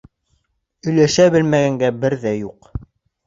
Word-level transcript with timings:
Өләшә 0.91 1.27
белмәгәнгә 1.35 1.91
бер 2.05 2.17
ҙә 2.25 2.35
юҡ. 2.39 2.73